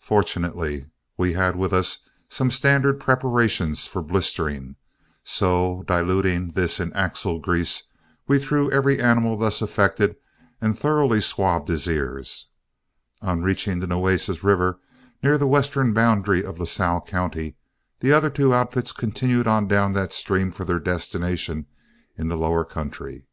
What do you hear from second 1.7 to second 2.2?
us